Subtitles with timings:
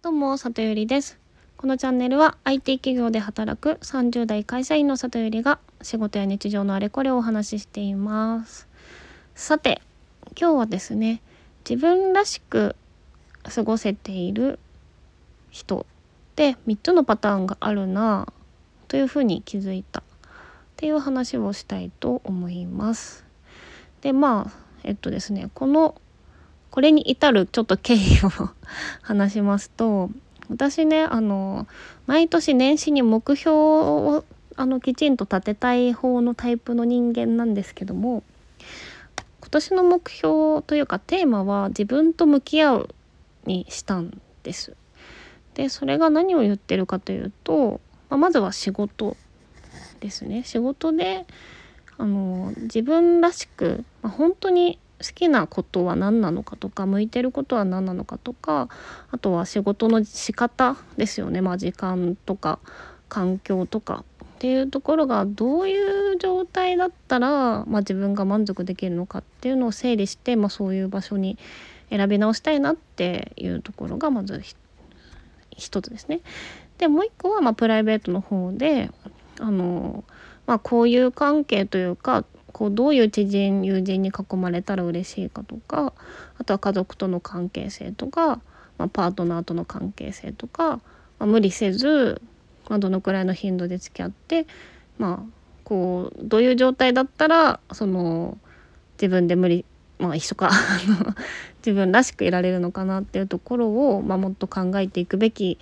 [0.00, 1.18] どうも、里ゆりです。
[1.56, 8.68] このチャンネルは IT 企業で働く30代会社員の里ゆりが仕事や日常のあれこれをお話ししています。
[9.34, 9.82] さて、
[10.40, 11.20] 今日はですね、
[11.68, 12.76] 自分らしく
[13.42, 14.60] 過ごせている
[15.50, 15.84] 人
[16.36, 18.32] で3つのパターンがあるな
[18.86, 20.02] というふうに気づいたっ
[20.76, 23.24] ていう話をしたいと思います。
[24.02, 24.52] で、まあ、
[24.84, 26.00] えっとですね、この
[26.78, 28.30] これに至るちょっと経緯を
[29.02, 30.10] 話しますと
[30.48, 31.66] 私ねあの
[32.06, 34.24] 毎年年始に目標を
[34.54, 38.22] あのきちんと立てたい方のタイプの人間なんですけども
[39.40, 42.88] 今年の目標というかテーマは自分と向き合う
[43.44, 44.76] にしたんです。
[45.54, 49.16] でそれが何を言ってるかというと、まあ、まずは仕事
[49.98, 51.26] ですね仕事で
[51.96, 58.68] あの自分らしく、まあ、本当に好きなことは何なのかとか向いてることは何なのかとか
[59.10, 62.58] あとは仕事の仕方ですよねまあ時間とか
[63.08, 64.04] 環境とか
[64.38, 71.38] っていうところがどういう状態だったら、まあ、自分が満足できるのかっていうのを整理して、まあ、そういう場所に
[71.90, 74.42] 選び直したいなっていうところがまず
[75.56, 76.20] 一つですね。
[76.78, 78.90] でもう一個はまプライベートの方で
[79.40, 80.04] あの、
[80.46, 82.24] まあ、交友関係というか
[82.58, 85.92] こうどういう知人友人に囲まれたら嬉しいかとか
[86.38, 88.40] あとは家族との関係性とか、
[88.78, 90.80] まあ、パートナーとの関係性とか、ま
[91.20, 92.20] あ、無理せず、
[92.68, 94.48] まあ、どのくらいの頻度で付き合って
[94.98, 98.36] まあこうどういう状態だったらその
[98.94, 99.64] 自分で無理
[100.00, 100.50] まあ一緒か
[101.64, 105.60] 自分らしくいられるのかなっていうところを、まあ、もっと考えていくべき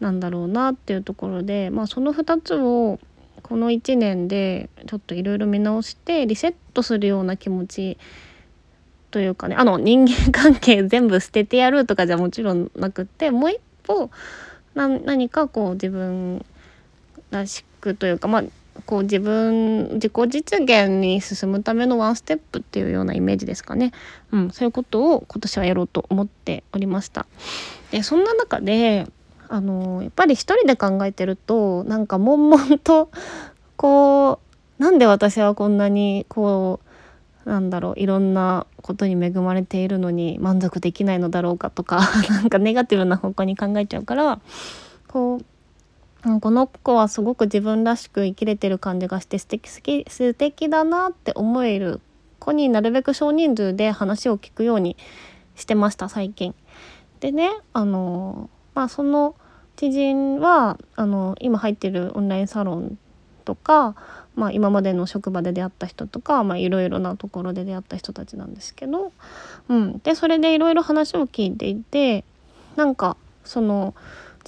[0.00, 2.98] なんだろうなっていうところで、まあ、その2つを
[3.40, 7.98] この1年でちょっといろいろ見直してリセットするような気持ち
[9.10, 14.10] というかねあの人間関係全部捨ててやるとかじゃもちろんなくってもう一歩
[14.74, 16.44] 何かこう自分
[17.30, 18.44] らしくというかまあ
[18.86, 23.92] こう自分自己実現に進むためのワンステップっていうようなイメージですかね、
[24.32, 27.26] うん、そういうことを今年はやろうと思っておりました。
[27.90, 29.06] でそんな中で
[29.52, 33.10] あのやっぱり一人で考えてるとなんか悶々と
[33.76, 34.38] こ
[34.78, 36.78] うなんで私はこんなにこ
[37.44, 41.98] うなんだろういろんなことに恵まれているのに満足できないのだろうかとか
[42.30, 44.40] なんかネガティブな方向に考えちゃうから
[45.08, 45.40] こ
[46.24, 52.00] うこの子はすごく自分らしく生きれてる感じがして素敵素敵素敵だなって思える
[52.38, 54.96] 子になるべく少人数で話を聞くように
[55.56, 56.54] してました最近。
[57.18, 59.34] でねあのまあその
[59.76, 62.98] 知人はあの今入ってるオンラインサロン
[63.44, 63.94] とか、
[64.36, 69.12] まあ、今までの職場で出会った人とかいろいろなところで出会った人たちなんですけど、
[69.68, 72.24] うん、でそれでいろいろ話を聞いていて
[72.76, 73.94] なんかその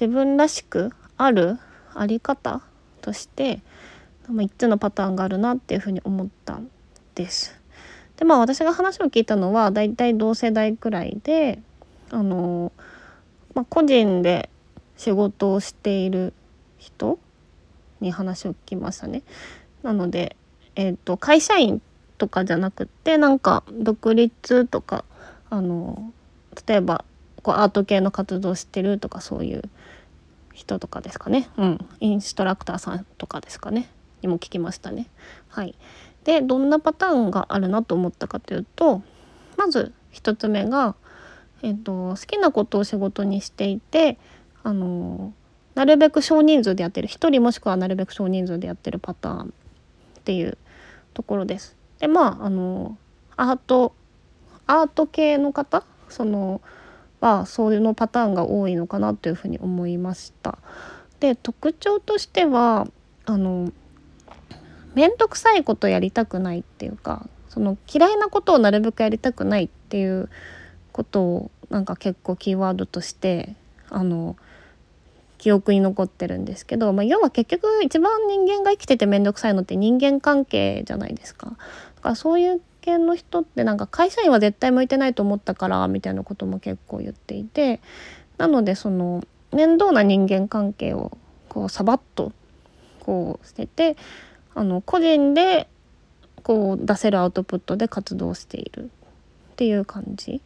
[0.00, 1.58] 自分らしくある
[1.94, 2.62] あり方
[3.00, 3.60] として
[4.28, 6.68] まあ3つのパターンがあるなっていうふうに思ったん
[7.14, 7.58] です。
[8.16, 11.58] でまあ私が話を聞いたのはだいたい同世代くらいで
[12.12, 12.72] あの、
[13.54, 14.48] まあ、個人で
[14.96, 16.32] 仕事をしている
[16.78, 17.18] 人
[18.00, 19.22] に話を聞きましたね。
[19.82, 20.36] なので、
[20.76, 21.82] えーと、会社員
[22.18, 25.04] とかじゃなくってなんか独立とか
[25.50, 26.12] あの
[26.66, 27.04] 例えば
[27.42, 29.62] こうアート系の活動してるとかそういう
[30.52, 33.90] 人とかですかね、うん、インストラクターさんとかですかね
[34.20, 35.08] にも聞きましたね。
[35.48, 35.74] はい、
[36.24, 39.02] でどんなパターンがあるなと思ったかというと
[39.56, 40.94] まず1つ目が、
[41.62, 44.18] えーと、好きなことを仕事にしていて
[44.62, 45.32] あの
[45.74, 49.46] なるべく少人数でやってる1人もしくはなるべく少人数でやってるパターンっ
[50.24, 50.58] ていう
[51.14, 51.76] ところです。
[51.98, 52.96] でまああの
[53.36, 53.94] アート
[54.66, 56.60] アート系の方その
[57.20, 60.58] はそういうのパターンが多いのかなというふうに思いました。
[61.20, 62.88] で特徴としては
[63.24, 63.70] あの
[64.94, 70.28] 面倒くさいことやりたくないっていうかその嫌いなことをなるべくやりたくないっていう
[70.92, 73.54] ことをなんか結構キーワードとして
[73.88, 74.36] あの
[75.38, 81.46] 記憶に残ってるんですけど、まあ、要は結局一番人間が生きてて面倒くさいのって人間関係じゃないですか。
[81.46, 81.54] だ
[82.02, 87.80] からそういう系の人ってなんか会社員は絶対向いてないと思ったからみたいなことも結構言っていて
[88.38, 91.16] なのでその面倒な人間関係を
[91.48, 92.32] こうサバッと
[93.00, 93.96] こう捨てて
[94.54, 95.68] あの個人で
[96.42, 98.88] こう出せるアウトプットで活動しているっ
[99.56, 100.40] ていう感じ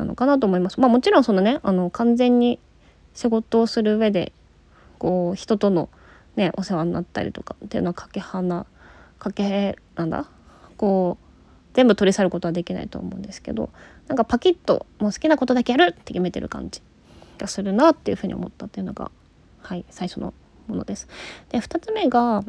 [0.00, 0.80] なのかなと思います。
[0.80, 2.58] まあ、もちろんそのねあの完全に
[3.14, 4.32] 仕事をする上で
[4.98, 5.88] こう人との
[6.36, 8.66] ねお世話になったりとかっていうのはかけ離
[9.18, 10.26] かけなんだ？
[10.76, 11.24] こう
[11.74, 13.70] 全部取り去ることはできないと思うんですけど
[14.08, 16.82] なんかパキッともう好きなことだけやるって決めてる感じ
[17.38, 19.10] がするなっていうふうに思ったっていうのが
[19.60, 20.32] はい最初の
[20.66, 21.08] ものです。
[21.50, 22.42] で2つ目が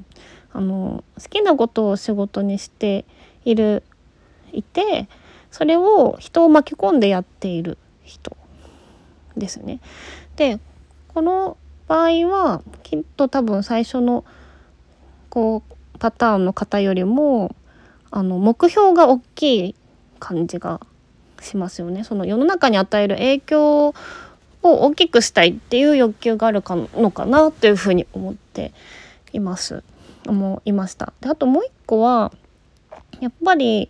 [0.54, 3.06] あの好きなことを仕事にして
[3.46, 3.84] いる
[4.54, 5.08] いて
[5.52, 8.36] それを人を巻き込んでやっている人
[9.38, 9.80] ですね。
[10.36, 10.60] で
[11.14, 11.58] この
[11.88, 14.24] 場合はきっと多分最初の
[15.30, 17.56] こうパターンの方よりも
[18.10, 19.76] あの目標が大きい
[20.20, 20.80] 感じが
[21.42, 22.04] しますよね。
[22.04, 23.94] その世の中に与える影響を
[24.64, 28.74] 大きくしたいっていう欲求があるかのかなというふうに思って
[29.34, 29.84] います。
[30.28, 31.14] 思いました。
[31.20, 32.32] であともう一個は
[33.20, 33.90] やっぱり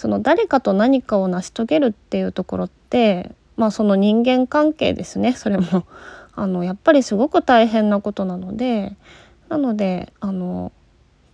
[0.00, 5.34] その誰かと何かを成し遂げるっていうところってまあその人間関係ですね。
[5.36, 5.84] それも。
[6.32, 8.96] あのやっぱりすごく大変なことなので。
[9.50, 10.70] なのであの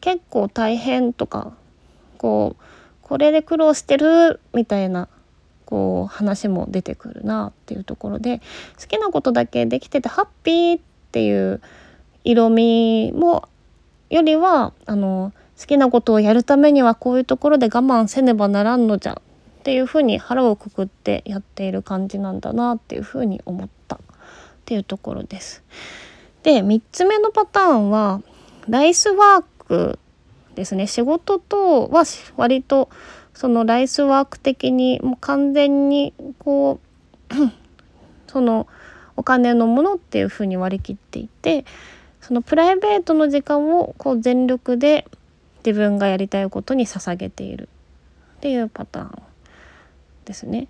[0.01, 1.53] 結構大変とか
[2.17, 2.63] こう
[3.03, 5.09] これで苦労してるみたいな
[5.67, 8.41] こう話も出てくるなっていうところで
[8.81, 10.81] 好きなことだけできててハッピーっ
[11.13, 11.61] ていう
[12.25, 13.49] 色味も
[14.09, 23.99] よりはあの好きなことをやるためにはこういうところで我慢せねばならんのじゃっていうふうに腹をくくってやっている感じなんだなっていうふうに思ったっ
[24.65, 25.65] ていうところです。
[26.43, 28.23] で3つ目のパターンは
[28.69, 29.99] ライスワーク
[30.55, 32.05] ですね仕事とは
[32.37, 32.89] 割と
[33.35, 36.81] そのライスワーク的にもう完全にこ
[37.31, 37.35] う
[38.31, 38.67] その
[39.17, 41.65] お金のものっていうふうに割り切っていて
[42.21, 45.07] そのプライベートの時間をこう全力で
[45.67, 47.69] 自分がやりたいことに捧げている
[48.37, 49.23] っていうパターン
[50.25, 50.69] ですね。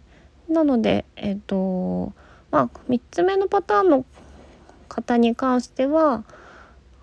[0.48, 2.14] なので、えっ、ー、と
[2.50, 4.06] まあ、3つ目のパターンの
[4.88, 6.24] 方に関しては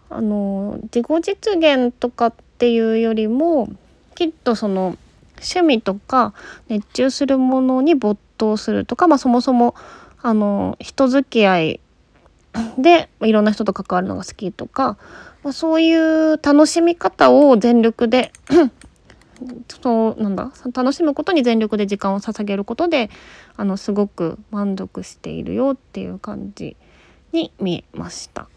[0.10, 3.70] あの自己実現とかっていうよりも
[4.16, 4.98] きっとその
[5.36, 6.34] 趣味とか
[6.70, 9.76] 熱中するものに没頭するとか、まあ、そもそも
[10.22, 11.80] あの人付き合い
[12.78, 14.98] でいろんな人と関わるのが好きとか、
[15.44, 18.32] まあ、そういう楽しみ方を全力で
[19.82, 23.10] そうなんだ楽しむことに全力で時間を捧げることで
[23.58, 26.78] あのすごく満足しているよっていう感じ
[27.34, 28.48] に見えました。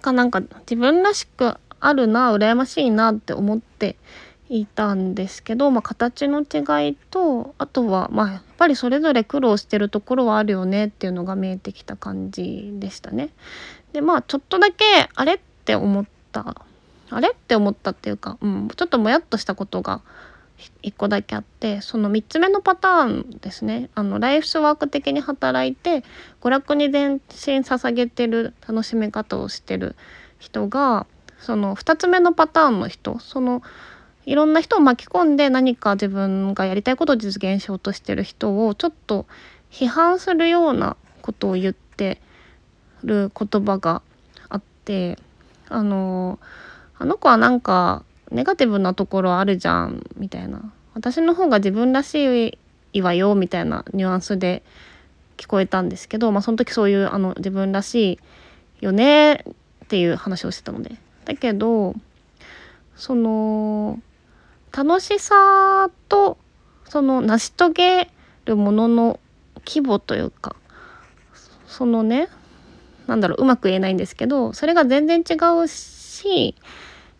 [0.00, 3.96] かなんか自分らしくあるな羨ましいなって思って
[4.50, 13.30] いたんですけど、まあ、形の違いとあとはまあやっぱりそれぞれ苦労してるところはあるよねっていうのが見えてきた感じでしたね。
[13.92, 14.84] でまあちょっとだけ
[15.14, 16.62] あれって思った。
[17.08, 17.30] あれ？
[17.30, 20.02] って思ったっていうか、うん、ちょっともやっとしたことが
[20.82, 23.88] 1個だけあってその3つ目のパターンですね。
[23.94, 26.04] あのライフスワーク的に働いて
[26.42, 29.96] 娯楽に全身捧げてる楽しみ方をしてる
[30.38, 31.06] 人が
[31.38, 33.62] その2つ目のパターンの人その
[34.26, 39.26] いろんな人を巻き込んで何か自分がやりたいことを実現しようとしてる人をちょっと
[39.70, 42.20] 批判するようなことを言って
[43.02, 44.02] る言葉が
[44.48, 45.18] あって
[45.68, 46.38] あの
[46.98, 50.72] あの子はなんかネガティブなところあるじゃんみたいな。
[50.94, 52.58] 私の方が自分らし
[52.92, 54.62] いわよみたいなニュアンスで
[55.36, 58.20] 聞こえたんですけど、まあ、その時そういうあの自分らし
[58.80, 59.42] いよねっ
[59.88, 60.96] ていう話をしてたので。
[61.24, 61.94] だけど
[62.96, 64.00] その
[64.72, 66.38] 楽しさと
[66.88, 68.10] その成し遂げ
[68.44, 69.20] るものの
[69.66, 70.54] 規模というか
[71.66, 72.28] そのね
[73.06, 76.54] なんだろううまく言えないんですけどそれが全然違うし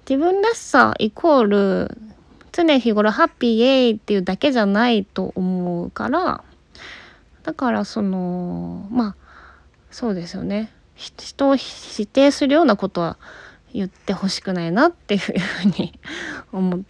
[0.08, 1.98] 自分らしさイコール
[2.52, 6.44] 常日頃ハッピーイエイっていうだけじゃないと思うから
[7.42, 9.16] だからそのまあ
[9.90, 13.16] そうですよね人を否定するようなことは
[13.72, 15.98] 言ってほしくないなっていうふうに
[16.52, 16.80] 思っ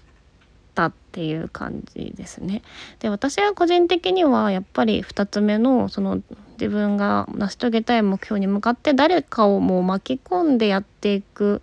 [0.74, 2.62] たっていう感じですね。
[2.98, 6.22] で私は個人的にはやっぱり2つ目のその
[6.54, 11.62] 自分が成し遂げたい目標に向かって誰かをもう巻き込んでやっていく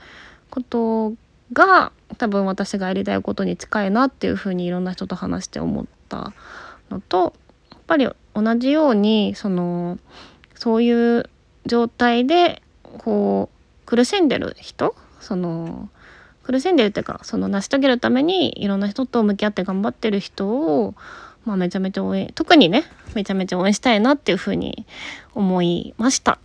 [0.50, 1.13] こと
[1.53, 6.33] が多分私がやりたいことに近いなっていうふうにいろんな人と話して思った
[6.89, 7.33] のと
[7.71, 9.98] やっぱり同じようにその
[10.55, 11.29] そういう
[11.65, 15.89] 状態でこう苦しんでる人その
[16.43, 20.95] 苦しんでるっていうかその成し遂げるためにいろんな人と向き合って頑張ってる人を、
[21.45, 22.83] まあ、めちゃめちゃ応援特にね
[23.15, 24.86] めちゃめちゃ応援したいなっていうふうに
[25.33, 26.39] 思いました。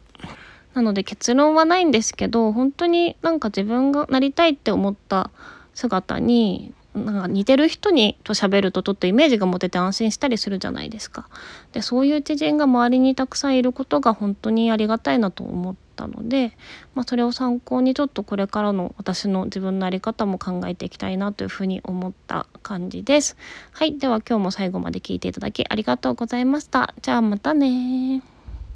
[0.75, 5.31] なので結論はないんですけど本当になんか自分がなりたいって思った
[5.73, 11.29] 姿になんか似てる人にと喋るとちょっとイメージが持てて安心したりするじゃないですか。
[11.73, 16.57] でそういう知人が周りにたくさんいることが本当にありがたいなと思ったので、
[16.95, 23.37] まあ、それを参考にちょっとこれからの私の自分の在り方も考えていきたいなというふうに思った感じです。
[23.73, 23.99] はい。
[23.99, 26.95] では今日も最後まで聞いていただきありがとうございました。
[27.03, 28.36] じゃあまたね